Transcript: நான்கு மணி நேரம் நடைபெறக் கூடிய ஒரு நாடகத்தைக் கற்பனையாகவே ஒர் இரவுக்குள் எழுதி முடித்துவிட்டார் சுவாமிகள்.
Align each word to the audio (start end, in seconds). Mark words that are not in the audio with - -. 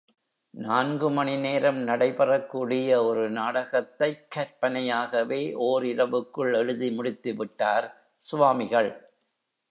நான்கு 0.49 1.11
மணி 1.11 1.37
நேரம் 1.37 1.77
நடைபெறக் 1.87 2.49
கூடிய 2.49 3.03
ஒரு 3.03 3.29
நாடகத்தைக் 3.29 4.27
கற்பனையாகவே 4.35 5.53
ஒர் 5.59 5.83
இரவுக்குள் 5.83 6.53
எழுதி 6.53 6.91
முடித்துவிட்டார் 6.91 7.93
சுவாமிகள். 8.19 9.13